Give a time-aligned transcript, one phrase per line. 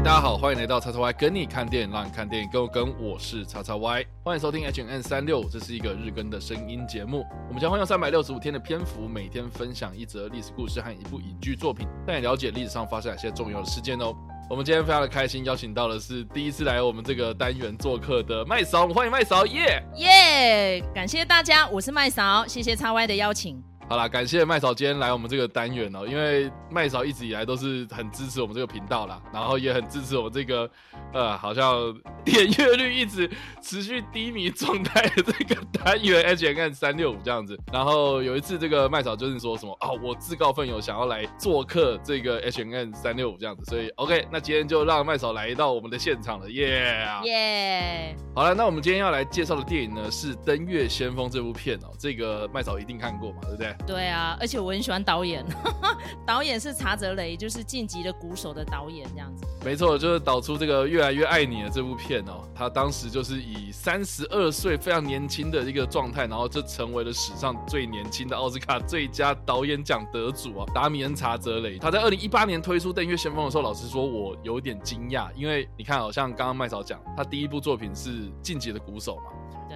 [0.00, 2.94] 大家好，欢迎来到叉叉 Y 跟你看电影，让你看电影更有梗。
[3.00, 7.26] 我是叉叉 Y，欢迎收听 H&M 365，这是一个日更的声音节目。
[7.48, 14.14] 我们将会用三百六十五天的篇幅，每天分享一则历史故事和一部影剧作品，带你了解历史上发生哪些重要的事件哦。
[14.48, 20.80] 我们今天非常的开心，邀请到的是第一次来我们这个单元做客的麦嫂，我们欢迎麦嫂，耶耶！
[20.94, 23.67] 感谢大家，我是麦嫂，谢谢叉 Y 的邀请。
[23.88, 30.70] 好啦，感谢麦嫂今天来我们这个单元哦，因为麦嫂一直以来都是很支持我们这个频道啦，然后也很支持我们这个
[31.14, 33.28] 呃，好像 点阅率一直
[33.62, 37.58] 持续低迷状态的这个单元 H N N 三六五这样子。
[37.72, 48.14] 然后有一次这个麦嫂就是说什么哦，我自告奋勇想要来做客这个 H N N 三六五这样子，所以 OK，那今天就让麦嫂来到我们的现场了，耶耶！
[48.34, 53.77] 好了，那我们今天要来介绍的电影呢是《登月先锋》这部片哦，这个麦嫂一定看过嘛，对不对？
[53.86, 55.44] 对啊，而且我很喜欢导演，
[56.26, 59.46] 导演是查泽雷，就是晋级的鼓手的导演这样子。
[59.64, 62.42] 没错，就是导出这个越来越爱你的这部片哦。
[62.54, 71.78] 他当时就是以三十二岁非常年轻的一个状态，然后就成为了史上最年轻的奥斯卡最佳导演奖得主啊，达米恩查泽雷。
[71.78, 78.10] 他在二零一八年推出《登月先锋》的时候，老实说，我有点惊讶，因为你看，好像刚刚麦嫂讲，他第一部作品是
[78.42, 79.32] 《晋级的鼓手》嘛。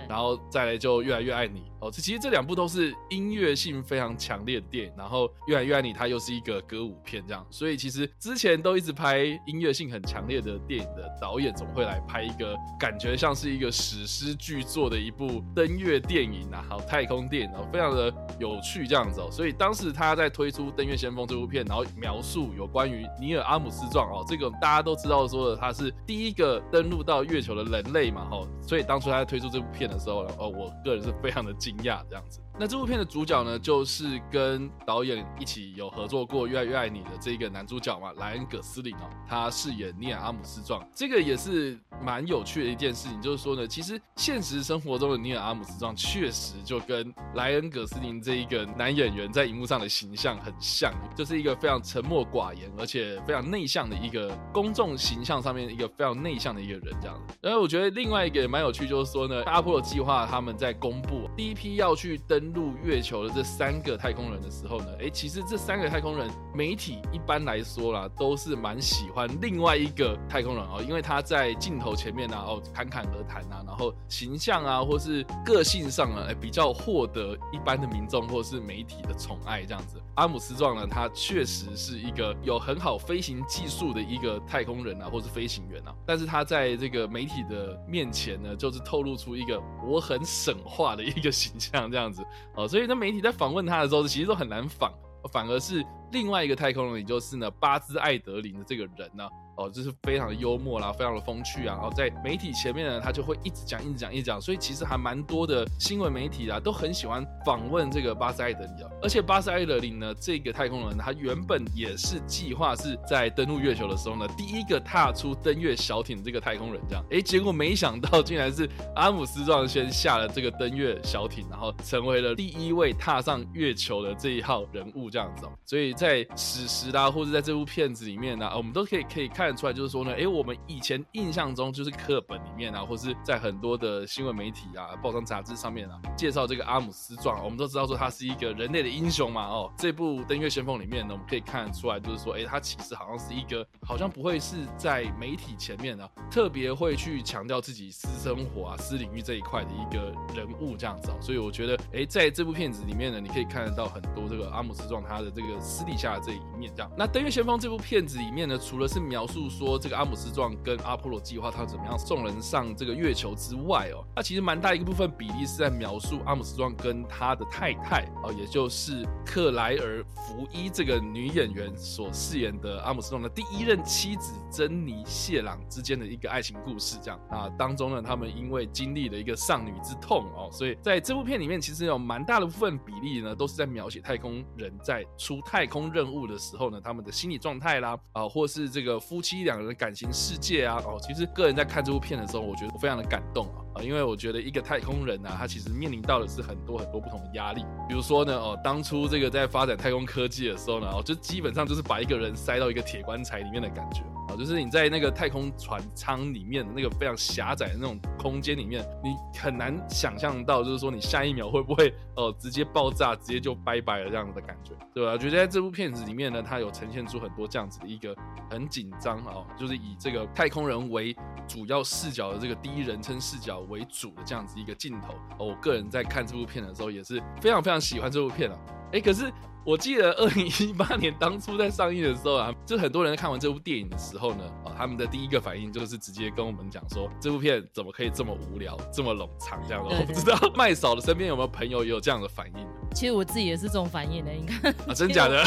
[0.09, 1.71] 然后再来就越来越爱你。
[1.81, 32.41] 哦，这其实这两部都是音乐性非常强烈的电影，然后越来越爱你它又是一个歌舞片这样，所以其实之前都一直拍音乐性很强烈的电影的导演，总会来拍一个感觉像是一个史诗巨作的一部登月电影啊，好太空电影哦，非常的有趣这样子哦，所以当时他在推出《登月先锋》这部片，然后描述有关于尼尔阿姆斯壮哦，这个大家都知道说的他是第一个登陆到月球的人类嘛，哈，所以当初他在推出这部片的时候，呃，我个人是非常的惊讶，这样子。
[32.63, 40.81] 那这部片的主角呢，就是跟导演一起有合作过《越来越爱你》的这个男主角嘛，莱恩·葛斯林哦，他饰演尼尔·阿姆斯壮。
[40.95, 57.37] 这个也是蛮有趣的一件事情，就是说呢，其实现实生活中的尼尔·阿姆斯壮确实就跟莱恩·葛斯林这一个男演员在荧幕上的形象很像，就是一个非常沉默寡言，而且非常内向的一个公众形象上面一个非常内向的一个人这样子。
[57.41, 62.52] 然后我觉得另外一个也蛮有趣，就是说呢，阿波罗计划他们在公布第一批要去登。
[62.53, 80.01] 入月球的这三个太空人的时候呢，哎，其实这三个太空人，媒体一般来说啦，都是蛮喜欢另外一个太空人哦，因为他在镜头前面啊，哦，侃侃而谈啊，然后形象啊，或是个性上啊，哎，比较获得一般的民众或是媒体的宠爱这样子。
[80.17, 92.23] 阿姆斯壮呢，他确实是一个有很好飞行技术的一个太空人啊，或是飞行员啊，但是他在这个媒体的面前呢，就是透露出一个我很省话的一个形象这样子。
[92.55, 94.93] 哦，所以那媒体在访问他的时候，其实都很难访，
[95.33, 99.29] 反而是另外一个太空人，也就是呢巴兹艾德林的这个人呢。
[99.55, 101.77] 哦，就是非常的幽默啦，非常的风趣啊。
[101.77, 104.41] 然后在媒体前面呢，他就会一直讲，一直讲，一直讲。
[104.41, 108.91] 所以其实还蛮多的新闻媒体啊，都很喜欢访问这个巴斯艾德林啊。
[109.03, 116.81] 而且巴斯艾德林呢，这个太空人，他原本也是计划是在登陆月球的时候呢，第一个踏出登月小艇的这个太空人。
[116.89, 125.11] 这样，哎，结果没想到竟然是阿姆斯壮先下了这个登月小艇，然后成为了第一位踏上月球的这一号人物。
[125.11, 125.53] 这样子哦。
[125.67, 129.53] 所以在史实啦，或者在这部片子里面呢，我们都可以可以看。
[129.53, 139.47] 得出来就是说呢，哎，我们以前印象中就是课本里面啊，或是在很多的新闻媒体啊、报章杂志上面啊，介绍这个阿姆斯壮，我们都知道说他是一个人类的英雄嘛。
[139.47, 151.19] 哦，这部《登月先锋》里面呢，我们可以看得出来，就是说，哎，他其实好像是一个，好像不会是在媒体前面啊，特别会去强调自己私生活啊、私领域这一块的一个人物这样子哦。
[151.21, 156.73] 所以我觉得，哎，在这部片子里面呢，你可以看得到很多这个阿姆斯壮他的这个私底下的这一面。
[156.75, 176.97] 这样，那《登月先锋》这部片子里面呢，除了是描述说这个阿姆斯壮跟阿波罗计划他怎么样送人上这个月球之外哦，那其实蛮大一个部分比例是在描述阿姆斯壮跟他的太太哦，也就是克莱尔福伊这个女演员所饰演的阿姆斯壮的第一任妻子珍妮谢朗之间的一个爱情故事。
[177.03, 189.23] 这样啊，当中呢，他们因为经历了一个丧女之痛哦，所以在这部片里面，其实有蛮大的部分比例呢，都是在描写太空人在出太空任务的时候呢，他们的心理状态啦啊，或是这个夫。
[189.23, 204.03] 妻两人的感情世界啊，哦，其实个人在看这部片的时候，我觉得我非常的感动啊，啊，因为我觉得一个太空人呢、啊，他其实面临到的是很多很多不同的压力，比如说呢，哦，当初这个在发展太空科技的时候呢，哦，就基本上就是把一个人塞到一个铁棺材里面的感觉。
[204.37, 215.13] 就是你在那个太空船舱里面的那个非常狭窄的那种空间里面，你很难想象到，就是说你下一秒会不会呃直接爆炸，直接就拜拜了这样子的感觉，对吧？
[215.13, 218.17] 我觉得在这部片子里面呢，它有呈现出很多这样子的一个
[218.51, 225.15] 很紧张啊，就是以这个太空人为主要视角的这个第一人称视角为主的这样子一个镜头。
[225.39, 228.59] 我个人在看这部片的时候也是非常非常喜欢这部片啊。
[228.93, 229.33] 哎，可是。
[229.65, 239.97] 我记得二零一八年当初在上映的时候啊，就很多人看完这部电影的时候呢，啊，他们的第一个反应就是直接跟我们讲说，这部片怎么可以这么无聊，这么冗长这样的。
[239.97, 242.67] 我不知道麦嫂的身边有没有朋友也有这样的反应。
[242.93, 245.45] 其实我自己也是这种反应的，你看啊，真假的？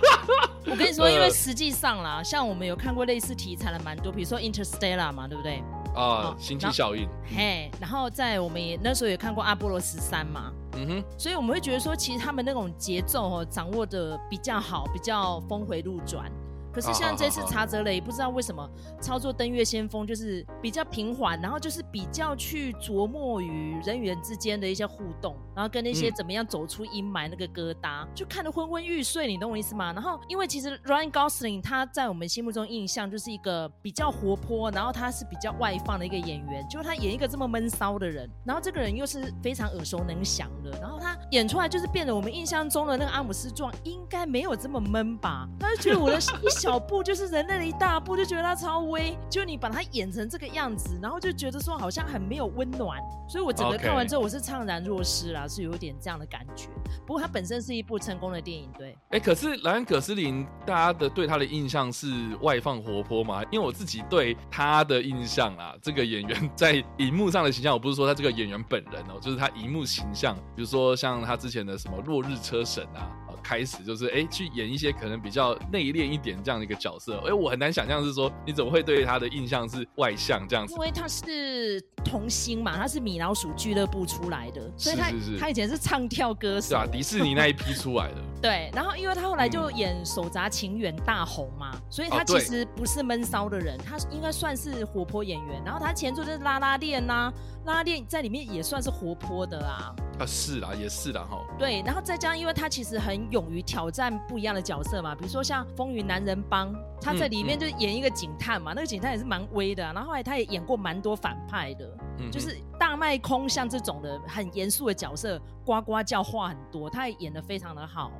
[0.68, 5.62] 我跟你说，因为实际上啦，像我们有看过类似题材的蛮多，比如说 Interstellar 嘛，对不对？
[5.96, 7.08] 啊，星际效应。
[7.34, 10.52] 嘿，然后在我们也那时候也看过阿波罗十三嘛。
[10.74, 16.30] 嗯哼，所以我们会觉得说，其实他们那种节奏哦，掌握的比较好，比较峰回路转。
[16.76, 18.70] 可是像这次查泽雷，不知道为什么
[19.00, 29.90] 操作登月先锋就是比较平缓，然后就是比较去琢磨于人与人之间的一些互动，然后跟那些怎么样走出阴霾那个疙瘩，嗯、就看得昏昏欲睡，你懂我意思吗？
[29.94, 45.48] 然后因为其实 Ryan Gosling 他在我们心目中印象就是一个比较活泼，然后他是比较外放的一个演员，就他演一个这么闷骚的人，然后这个人又是非常耳熟能详的，然后他演出来就是变得我们印象中的那个阿姆斯壮应该没有这么闷吧？
[45.58, 46.65] 他就觉得我的 一小。
[46.66, 49.16] 小步就是人类的一大步，就觉得他超威。
[49.30, 53.00] 就你把他演成这个样子，然后就觉得说好像很没有温暖。
[53.28, 56.66] 所以我整个看完之后，我是怅然若失啦，是有点这样的感觉。
[57.06, 58.98] 不过它本身是一部成功的电影，对。
[59.10, 63.44] 哎，可是莱恩·葛斯林，大家的对他的印象是外放活泼吗？
[63.52, 73.08] 因为我自己对他的印象啊，这个演员在荧幕上的形象，我不是说他这个演员本人哦，就是他荧幕形象，比如说像他之前的什么《落日车神》啊。
[73.42, 77.22] 开始就是哎，去演一些可能比较内敛一点这样的一个角色。
[77.26, 80.72] 哎，我很难想象是说你怎么会对他的印象是外向这样子？
[80.74, 88.16] 因为他是童星嘛，他是米老鼠俱乐部出来的，所以他是是是他以前是唱跳歌手，对啊，迪士尼那一批出来的。
[88.40, 95.62] 对，然后因为他后来就演手札情缘大红嘛，所以他其实不是闷骚的人，他应该算是活泼演员。
[95.64, 97.32] 然后他前作就是拉拉链呐、啊，
[97.66, 99.94] 拉拉链在里面也算是活泼的啊。
[100.18, 101.44] 啊，是啦，也是啦，哈。
[101.58, 106.72] 对，然后再加上，因为他其实很勇于挑战不一样的角色嘛，比如说像《风云男人帮》，
[107.02, 109.92] 他在里面就演一个警探嘛，嗯嗯、那个警探也是蛮威的、啊。
[109.92, 118.10] 然后后来他也演过蛮多反派的，嗯、就是大麦空像这种的很严肃的角色，呱呱叫话很多，他也演得非常的好，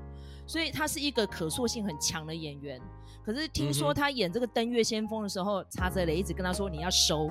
[0.46, 2.78] 所以他是一个可塑性很强的演员。
[3.24, 7.28] 可是听说他演这个登月先锋的时候，查泽雷一直跟他说：“你要收，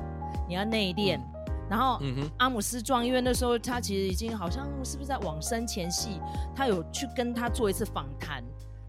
[0.48, 1.18] 你要内敛。
[1.18, 1.24] 嗯”
[1.70, 2.00] 然后，
[2.38, 6.20] 阿姆斯壮，因为那时候他其实已经好像是不是在往生前夕，
[6.56, 8.44] 他有去跟他做一次访谈，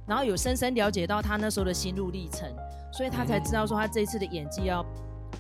[0.07, 2.47] 然后有深深了解到他那时候的心路历程，
[2.93, 4.85] 所以他才知道说他这一次的演技要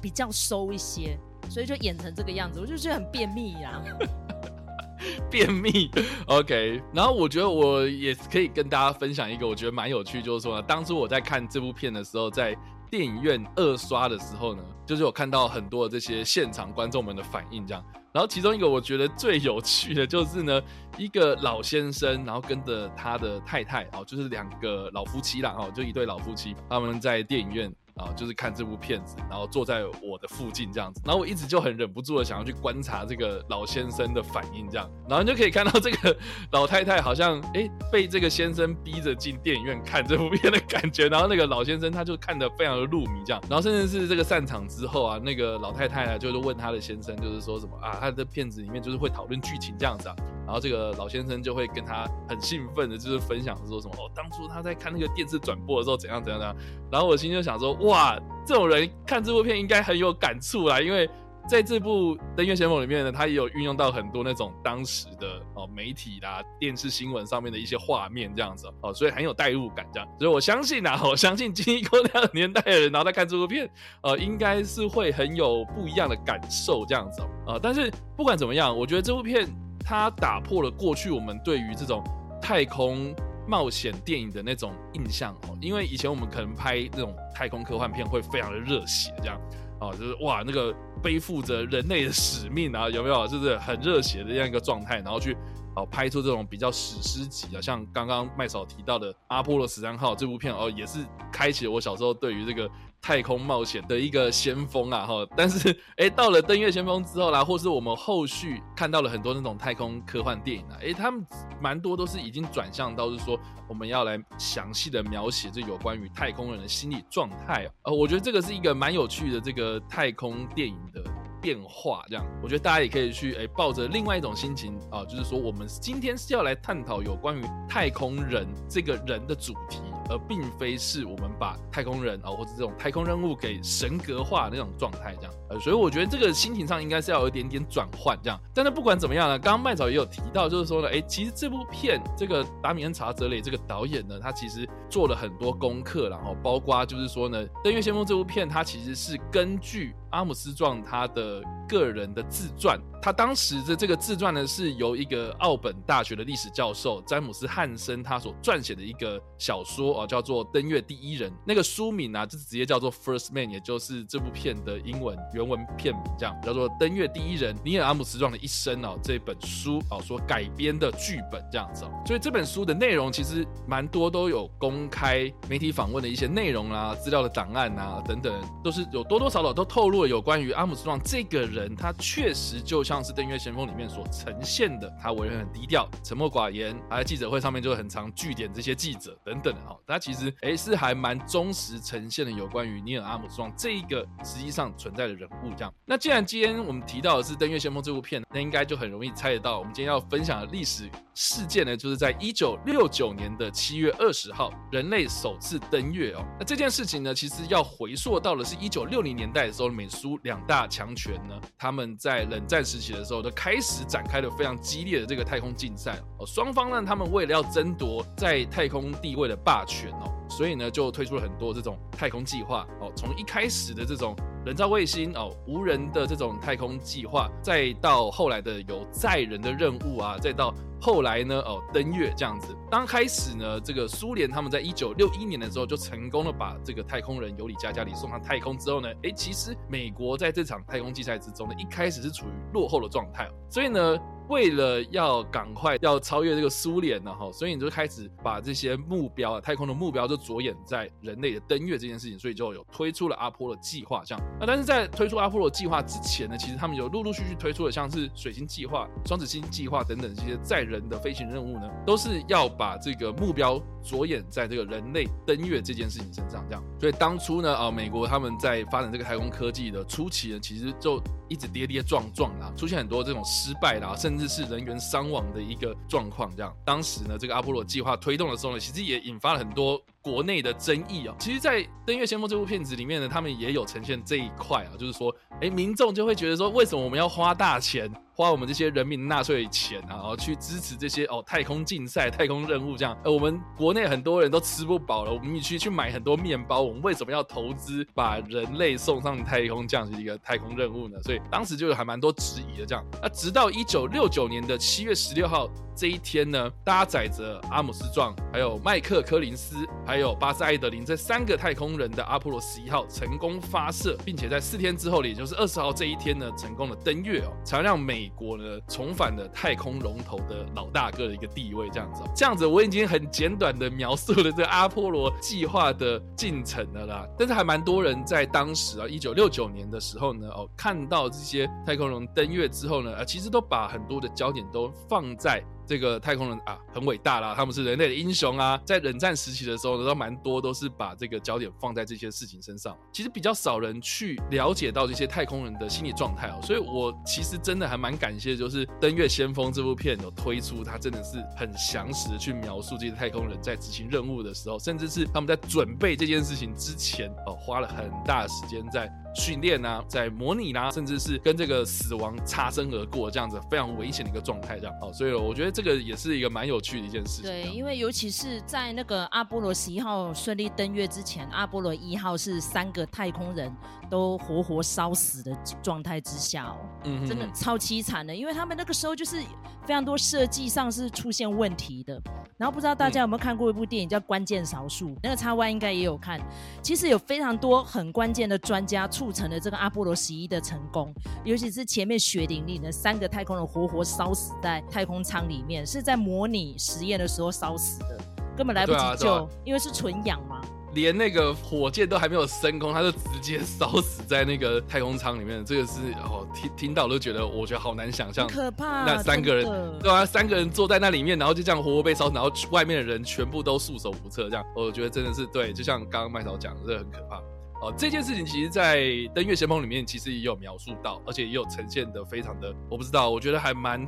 [0.00, 1.18] 比较收一些，
[1.50, 3.84] 所以就演成这个样子，我就觉得很便秘呀、啊。
[5.30, 5.90] 便秘
[6.26, 6.82] ，OK。
[6.94, 12.56] 然后我觉得我也可以跟大家分享一个我觉得蛮有趣，就是说呢，当初我在看这部片的时候，在。
[12.90, 17.84] 电影院二刷的时候呢，就是有看到很多的这些现场观众们的反应，这样。
[18.12, 20.62] 然后其中一个我觉得最有趣的就是呢，
[20.96, 27.70] 一个老先生，然后跟着他的太太哦，就是两个老夫妻啦哦，就一对老夫妻，他们在电影院。
[27.96, 36.16] 啊，就是看这部片子，然后坐在我的附近这样子，然后我一直就很忍不住的想要去观察这个老先生的反应，这样，然后你就可以看到这个
[36.52, 56.54] 老太太好像哎被这个先生逼着进电影院看这部片的感觉，然后那个老先生他就看得非常的入迷这样，然后甚至是这个散场之后啊，那个老太太啊就是问他的先生，就是说什么啊，他的片子里面就是会讨论剧情这样子啊，然后这个老先生就会跟他很兴奋的，就是分享说什么哦，当初他在看那个电视转播的时候怎样怎样怎样，
[56.92, 57.74] 然后我心就想说。
[57.86, 61.08] 哇，这种人看这部片应该很有感触啦，因为
[61.48, 70.08] 在这部《登月先锋》里面呢，他也有运用到很多那种当时的哦媒体啦、电视新闻上面的一些画面这样子哦，所以很有代入感这样。
[70.18, 73.70] 所以我相信啊， 我相信经历过那个年代的人，然后再看这部片，
[74.02, 77.28] 呃，应该是会很有不一样的感受这样子哦。
[77.46, 79.48] 呃，但是不管怎么样，我觉得这部片
[79.84, 82.02] 它打破了过去我们对于这种
[82.42, 83.14] 太空。
[83.46, 89.40] 冒险电影的那种印象哦，因为以前我们可能拍那种太空科幻片会非常的热血，这样
[89.80, 93.26] 哦，就是哇那个背负着人类的使命啊，有没有？
[93.28, 95.36] 就是很热血的这样一个状态，然后去
[95.76, 102.68] 哦拍出这种比较史诗级的，像刚刚麦嫂提到的《阿波罗十三号》这部片哦，也是开启了我小时候对于这个。
[102.98, 105.24] 太空冒险的一个先锋啊哈。
[105.36, 111.24] 但是哎，到了登月先锋之后啦，或是我们后续看到了很多那种太空科幻电影啊，哎，他们
[111.60, 117.70] 蛮多都是已经转向到是说我们要来详细的描写这有关于太空人的心理状态啊。
[117.82, 121.04] 呃，我觉得这个是一个蛮有趣的这个太空电影的。
[121.46, 129.78] 变化这样，我觉得大家也可以去诶、抱着另外一种心情啊，就是说我们今天是要来探讨有关于太空人这个人的主题，
[130.10, 135.32] 而并非是我们把太空人啊或者这种太空任务给神格化那种状态这样。
[135.48, 138.40] 呃，所以我觉得这个心情上应该是要有一点点转换这样。
[138.52, 149.94] 但是不管怎么样呢，刚刚麦草也有提到，就是说呢，哎、欸，其实这部片这个达米恩查泽雷这个导演呢，他其实做了很多功课，然后包括就是说呢，《登月先锋》这部片，它其实是根据。
[150.10, 161.30] 阿姆斯壮他的个人的自传，他当时的这个自传呢，是由一个奥本大学的历史教授詹姆斯汉森他所撰写的一个小说啊，叫做《登月第一人》。
[161.44, 168.98] 那个书名啊，就直接叫做《First Man》，也就是这部片的英文原文片名，这样叫做《登月第一人：尼尔·阿姆斯壮的一生》哦。
[169.02, 171.90] 这本书啊所改编的剧本这样子哦。
[172.06, 178.32] 所以这本书的内容其实蛮多都有公开媒体访问的一些内容啊、资料的档案啊等等，
[178.64, 180.08] 都是有多多少少都透露了。
[180.08, 189.76] 有关于阿姆斯壮这个人，他确实就像是《登月先锋》里面所呈现的，他为人很低调、沉默寡言，他在记者会上面就很常据点这些记者等等的哈。
[189.86, 195.72] 他其实诶是还蛮忠实呈现的有关于尼尔阿姆斯壮这一个实际上存在的人物这样。
[195.84, 206.24] 那既然今天我们提到的是《登月先锋》这部片，那应该就很容易猜得到，我们今天要分享的历史事件呢，就是在一九六九年的七月二十号，人类首次登月哦。
[206.38, 216.26] 那这件事情呢，其实要回溯到的是一九六零年代的时候，美苏两大强权呢，他们在冷战时期的时候，都开始展开了非常激烈的这个太空竞赛哦。
[216.26, 222.92] 双方呢，他们为了要争夺在太空地位的霸权哦，所以呢，就推出了很多这种太空计划哦。
[222.96, 232.56] 从一开始的这种人造卫星哦，无人的这种太空计划，再到后来的有载人的任务啊，再到后来呢哦登月这样子。
[232.70, 243.98] 刚开始呢，这个苏联他们在一九六一年的时候就成功的把这个太空人尤里加加里送上太空之后呢，诶，其实美国在这场太空竞赛之中呢，一开始是处于落后的状态，所以呢。
[244.28, 254.24] 为了要赶快要超越这个苏联呢，哈，所以你就开始把这些目标啊，太空的目标就着眼在人类的登月这件事情，所以就有推出了阿波罗计划这样。
[254.40, 266.62] 那但是在推出阿波罗计划之前呢，其实他们有陆陆续续推出了像是水星计划、双子星计划等等这些载人的飞行任务呢，都是要把这个目标着眼在这个人类登月这件事情身上这样。
[266.80, 276.34] 所以当初呢，啊，美国他们在发展这个太空科技的初期呢，其实就一直跌跌撞撞啊，出现很多这种失败啦，甚至是人员伤亡的一个状况。
[276.36, 281.14] 这样，当时呢，这个阿波罗计划推动的时候呢，其实也引发了很多国内的争议啊。
[281.18, 287.90] 其实，在《登月先锋》这部片子里面呢，他们也有呈现这一块啊，就是说，哎，民众就会觉得说，为什么我们要花大钱？
[288.14, 292.96] 花我们这些人民纳税钱啊，然后去支持这些哦太空竞赛、太空任务这样。
[293.04, 300.96] 呃，我们国内很多人都吃不饱了，我们去去买很多面包，我们为什么要投资把人类送上太空这样子一个太空任务呢？
[301.02, 302.82] 所以当时就有还蛮多质疑的这样。
[303.02, 305.46] 那直到一九六九年的七月十六号
[305.76, 317.96] 这一天呢，搭载着阿姆斯壮、还有麦克柯林斯、还还有巴斯艾德林这三个太空人的阿波罗十一号成功发射，并且在四天之后，也就是二十号这一天呢，成功的登月哦，才让美。
[317.96, 327.08] 美国呢，重返了太空龙头的老大哥的一个地位，这样子，这样子，我已经很简短的描述了这个阿波罗计划的进程了啦。
[327.18, 335.42] 但是还蛮多人在当时啊，一九六九年的时候呢，哦，看到这些太空人登月之后呢，啊，其实都把很多的焦点都放在。
[335.66, 338.60] 这个太空人啊，很伟大啦，他们是人类的英雄啊。
[338.64, 342.76] 在冷战时期的时候呢，都蛮多都是把这个焦点放在这些事情身上。
[342.92, 346.40] 其实比较少人去了解到这些太空人的心理状态哦。
[346.42, 358.90] 所以我其实真的还蛮感谢，就是《登月先锋》这部片有推出，它真的是很详实的去描述这些太空人在执行任务的时候，甚至是他们在准备这件事情之前哦，花了很大时间在。
[359.16, 367.24] 训练啊，在模拟啦，甚至是跟这个死亡擦身而过，这样子非常危险的一个状态，这样哦，所以我觉得这个也是一个蛮有趣的一件事情。
[367.24, 373.50] 对，因为尤其是在那个阿波罗十一号顺利登月之前，阿波罗一号是三个太空人
[373.88, 379.22] 都活活烧死的状态之下哦，嗯哼，真的超凄惨的，因为他们那个时候就是
[379.64, 382.00] 非常多设计上是出现问题的。
[382.38, 386.20] 然后不知道大家有没有看过一部电影叫《关键少数》，那个叉 Y 应该也有看。
[386.60, 390.94] 其实有非常多很关键的专家促成了这个阿波罗十一的成功，
[391.24, 397.98] 尤其是前面血淋淋的三个太空人活活烧死在太空舱里面，是在模拟实验的时候烧死的，
[398.36, 400.40] 根本来不及救，因为是纯氧嘛。
[400.74, 405.42] 连那个火箭都还没有升空，他就直接烧死在那个太空舱里面。
[405.42, 408.84] 这个是哦，听听到都觉得，我觉得好难想象，可怕。
[408.84, 414.28] 那三个人，对啊，三个人坐在那里面，然后就这样活活被烧死，然后外面的人全部都束手无策。
[414.28, 417.22] 这样，我觉得真的是对，就像刚刚麦嫂讲的，这个很可怕。
[417.60, 418.78] 哦，这件事情其实，在
[419.12, 423.86] 《登月先锋》里面其实也有描述到，而且也有呈现的非常的，我不知道，我觉得还蛮。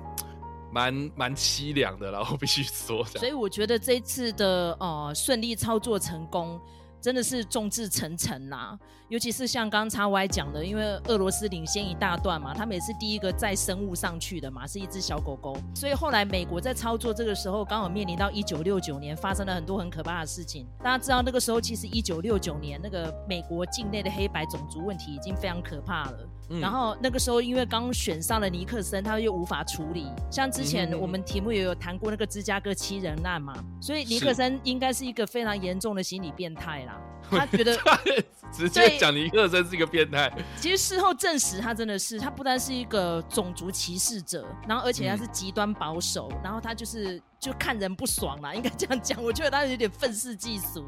[0.70, 3.02] 蛮蛮凄凉的然后必须说。
[3.02, 6.60] 所以我觉得这一次的呃顺利操作成功，
[7.00, 8.78] 真的是众志成城呐。
[9.08, 15.56] 尤其是像刚刚 XY 讲的，因为俄罗斯领先一大段嘛，他们也是第一个载生物上去的嘛，是一只小狗狗。
[15.74, 20.66] 所以后来美国在操作这个时候，刚好面临到一九六九年发生了很多很可怕的事情。
[20.84, 26.28] 大家知道那个时候，其实一九六九年那个美国境内的黑白种族问题已经非常可怕了。
[26.50, 30.06] 嗯、然后那个时候，因为刚选上了尼克森，他又无法处理。
[30.30, 36.98] 像之前我们题目也有谈过那个芝加哥七人案嘛，所以尼克森应该是一个非常严重的心理变态啦。
[37.30, 37.76] 他觉得
[38.52, 40.32] 直接讲尼克森是一个变态。
[40.56, 47.20] 其实事后证实，他真的是，他不单是一个种族歧视者，然后而且他是极端保守，嗯、然后他就是。
[47.40, 49.22] 就看人不爽啦，应该这样讲。
[49.22, 50.84] 我觉得他有点愤世嫉俗，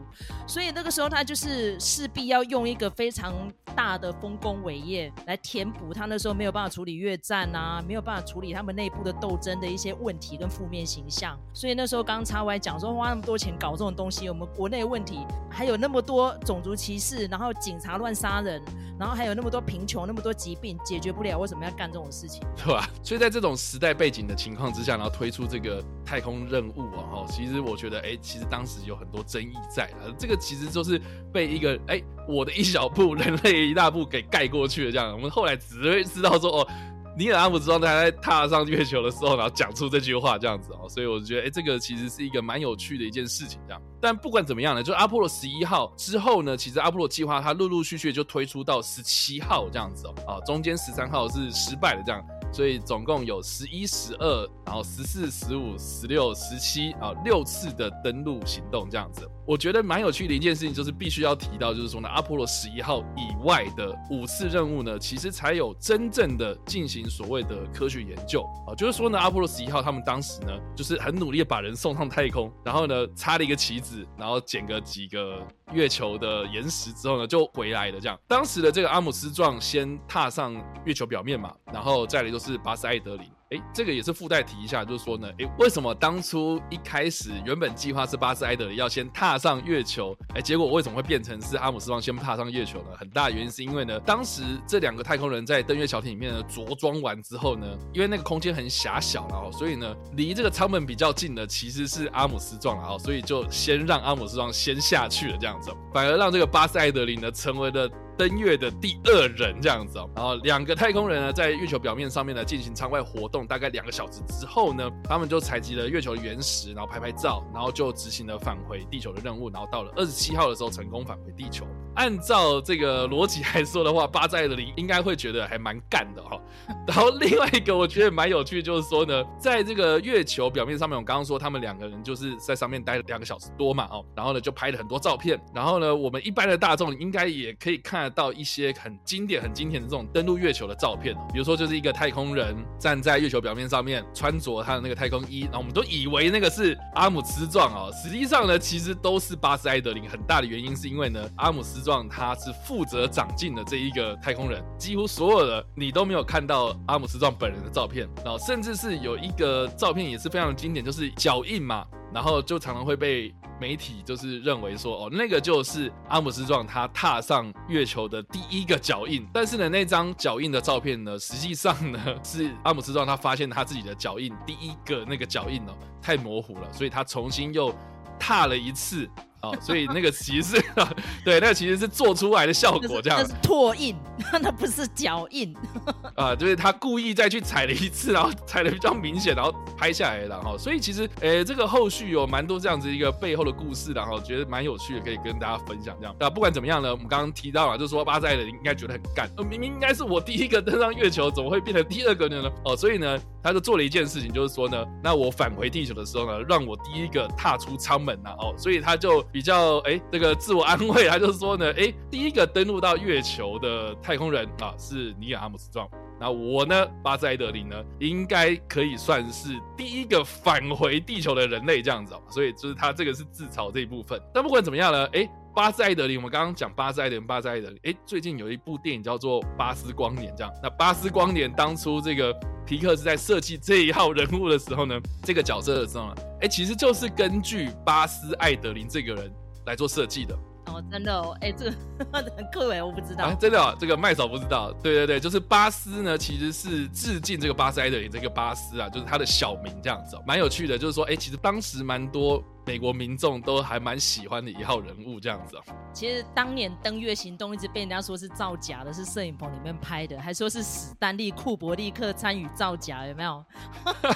[0.49, 3.33] 所以那个时候他就是势必要用一个非常
[3.77, 11.39] 大的丰功伟业来填补他那时候没有办法处理越战啊，没有办法处理他们内部的斗争的一些问题跟负面形象。
[11.55, 18.61] 所以那时候刚刚 XY 讲说花那么多钱搞这种东西，我们国内问题还有那么多种族歧视，然后警察乱杀人，
[18.99, 22.43] 然后还有那么多贫穷，那么多疾病解决不了，为什么要干这种事情？
[22.57, 22.89] 对吧？
[23.05, 26.41] 所以在这种时代背景的情况之下，然后推出这个太空。
[26.51, 31.01] 任务啊，哈，其实我觉得，哎、其实当时有很多争议在啊，这个其实就是
[31.33, 34.93] 被一个，哎、我的一小步，人类一大步给盖过去了。
[34.93, 36.69] 这样，我们后来只会知道说，哦，
[37.17, 43.83] 尼尔阿姆斯壮他在踏上月球的时候，然后讲出这句话，这样子哦，所以我觉得，哎、这个其实是一个蛮有趣的一件事情，这样。
[44.01, 52.25] 但不管怎么样呢，就阿波罗十一号之后呢，其实阿波罗计划它陆陆续续就推出到十七号这样子哦，啊，中间十三号是失败的这样。
[52.53, 59.29] 所以总共有十一、十二，然后十四、十五、十六、十七啊，六次的登陆行动这样子。
[59.47, 68.75] 我觉得蛮有趣的一件事情，就是必须要提到，就是说呢，阿波罗十一号以外的五次任务呢，其实才有真正的进行所谓的科学研究啊。
[68.77, 77.99] 就是说呢，阿波罗十一号他们当时呢，就是很努力的把人送上太空，然后呢，插了一个旗子，然后捡个几个月球的岩石之后呢，就回来了。
[77.99, 83.27] 这样，当时的这个阿姆斯壮先踏上月球表面嘛，然后再来就是巴斯艾德林。
[83.51, 92.91] 哎，这个也是附带提一下，就是说呢，哎，为什么当初一开始原本计划是巴斯艾德里要先踏上月球，哎，结果为什么会变成是阿姆斯壮先踏上月球呢？
[92.97, 107.91] 很大原因是因为呢，当时这两个太空人在登月小艇里面呢着装完之后呢，因为那个空间很狭小了哦，所以呢，离这个舱门比较近的其实是阿姆斯壮了哦，所以就先让阿姆斯壮先下去了这样子，反而让这个巴斯艾德林呢成为了。
[108.21, 121.67] 登月的第二人这样子哦，然后两个太空人呢，在月球表面上面呢进行舱外活动，大概两个小时之后呢，他们就采集了月球的原石，然后拍拍照，然后就执行了返回地球的任务，然后到了二十七号的时候成功返回地球。
[121.97, 126.41] 按照这个逻辑来说的话，巴斯艾德林应该会觉得还蛮干的哈。
[126.87, 138.11] 然后另外一个我觉得蛮有趣的，就是说呢，在这个月球表面上面，我刚刚说他们两个人就是在上面待了两个小时多嘛哦，然后呢就拍了很多照片，然后呢我们一般的大众应该也可以看得。
[138.21, 150.07] 到一些很经典、很经典的这种登陆月球的照片，哦比如说就是一个太空人站在月球表面上面，穿着他的那个太空衣，然后我们都以为那个是阿姆斯壮哦，实际上呢，其实都是巴斯艾德林。
[150.07, 163.35] 很大的原因是因为呢，阿姆斯壮他是负责长进的这一个太空人，几乎所有的你都没有看到阿姆斯壮本人的照片，然后甚至是有一个照片也是非常经典，就是脚印嘛，然后就常常会被。
[163.61, 169.29] 媒体就是认为说，哦，那个就是阿姆斯壮他踏上月球的第一个脚印。
[169.35, 177.71] 但是呢，那张脚印的照片呢，实际上呢是阿姆斯壮他发现他自己的脚印第一个那个脚印哦，太模糊了，所以他重新又
[178.19, 179.07] 踏了一次。
[179.43, 180.65] 哦，所以那个其实是，
[181.25, 183.21] 对，那个其实是做出来的效果，这样。
[183.21, 183.97] 那是拓印，
[184.41, 185.55] 那不是脚印。
[186.15, 190.57] 啊，就是他故意再去踩了一次，然后踩的比较明显，然后拍下来了哈。
[190.59, 196.15] 所以其实，诶、欸，这个后续有蛮多这样子一个背后的故事的哈，觉得蛮有趣的，可以跟大家分享这样。
[196.21, 202.51] 那，不管怎么样呢，我们刚刚提到了，就是说巴斯艾德林应该觉得很干，明明应该是我第一个登上月球，怎么会变成第二个呢？
[202.65, 209.25] 哦，所以呢，他就做了一件事情，就是说呢，那我返回地球的时候呢，让我第一个踏出舱门呐，哦，所以他就。
[209.33, 215.89] 比较哎，这个自我安慰，他就说呢， 哎，第一个登陆到月球的太空人啊是尼尔阿姆斯壮，
[216.21, 224.21] 那我呢，巴斯艾德林呢，应该可以算是第一个返回地球的人类这样子哦，所以就是他这个是自嘲这一部分。
[224.35, 225.29] 但不管怎么样呢，哎。
[225.53, 230.53] 巴斯艾德林，我们刚刚讲巴斯艾德林，巴斯艾德林，哎，最近有一部电影叫做《巴斯光年》，这样。
[230.63, 232.33] 那巴斯光年当初这个
[232.71, 239.29] 皮克是在设计这一号人物的时候呢，这个角色的时候呢，哎，其实就是根据巴斯艾德林这个人
[239.67, 240.39] 来做设计的。
[240.67, 241.73] 哦，真的哦，哎，这个
[242.13, 243.25] 很酷哎， 我不知道。
[243.25, 244.73] 啊、真的、哦，这个麦嫂不知道。
[244.81, 250.79] 对对对，就是巴斯呢，其实是致敬这个巴斯艾德林这个巴斯啊，就是他的小名这样子、哦，蛮有趣的。
[250.79, 252.41] 就是说，哎，其实当时蛮多。
[252.71, 255.63] 美国民众都还蛮喜欢的一号人物，这样子啊。
[255.93, 263.45] 其实当年登月行动一直被人家说是造假的，是摄影棚里面拍的，还说是史丹利库伯利克参与造假，有没有？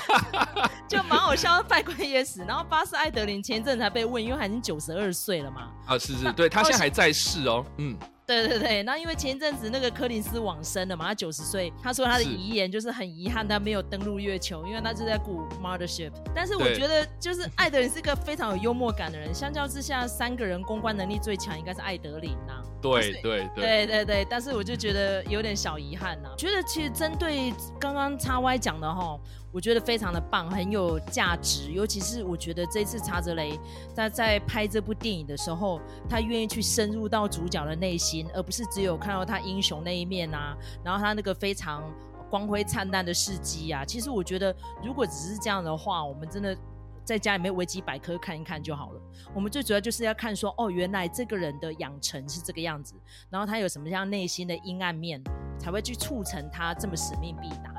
[0.87, 2.45] 就蛮好笑，拜官也死。
[2.45, 5.73] 然后巴斯艾德林前一阵才被问，因为他已经九十二岁了嘛。
[5.87, 7.99] 啊，是是，对他现在还在世哦，嗯。
[8.27, 16.11] 对对对，那因为前一阵子那个柯林斯往生了嘛，他九十岁，他说他的遗言就是很遗憾他没有登陆月球，因为他就在鼓 Mothership。
[16.35, 22.63] 但是我觉得就是艾德林是个非常有幽默感的人，相较之下，三个人公关能力最强应该是艾德林呐、啊。
[22.81, 26.37] 对对对对对对，但是我就觉得有点小遗憾呐、啊。
[26.37, 29.19] 觉得其实针对刚刚叉 Y 讲的哈。
[29.55, 31.71] 我觉得非常的棒，很有价值。
[31.71, 33.57] 尤其是我觉得这次查泽雷
[33.95, 41.85] 他在拍这部电影的时候，他愿意去深入到主角的内心，而不是只有看到他英雄那一面啊，然后他那个非常
[42.29, 43.85] 光辉灿烂的事迹啊。
[43.85, 46.57] 其实我觉得，如果只是这样的话，我们真的
[47.05, 49.01] 在家里面维基百科看一看就好了。
[49.33, 52.97] 我们最主要就是要看说，哦，原来这个人的养成是这个样子，
[53.31, 55.23] 然后他有什么样内心的阴暗面，
[55.61, 57.73] 才会去促成他这么使命必达。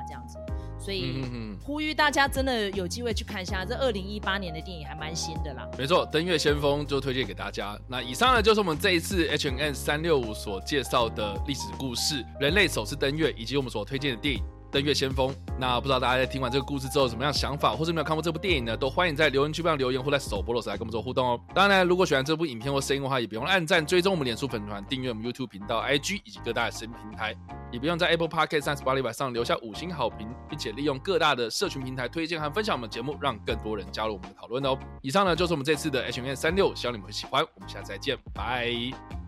[0.86, 1.20] 所以
[1.64, 5.68] 呼吁大家真的有机会去看一下，这二零一八年的电影还蛮新的啦。
[5.76, 7.76] 没错，登月先锋就推荐给大家。
[7.88, 14.40] 那以上呢就是我们这一次 H N N 三六五所介绍的历史故事，人类首次登月，以及我们所推荐的电影。
[14.76, 18.76] 登月先锋，那不知道大家在听完这个故事之后有什么样想法，或是没有看过这部电影呢？
[18.76, 21.40] 都欢迎在留言区上留言，或在首播的时候来跟我们做互动哦。
[21.54, 27.34] 当然，如果喜欢这部影片或声音的话，也别忘了按赞、追踪我们脸书粉团、订阅我们 YouTube 频道、IG 以及各大的声音平台，
[27.72, 34.78] 也不用在 Apple Podcast 三十八礼拜上留下五星好评，并且利用各大的社群平台推荐和分享我们节目，让更多人加入我们的讨论哦。
[35.00, 37.42] 以上呢就是我们这次的 H&M 365，希望你们会喜欢。
[37.54, 39.25] 我们下次再见，拜。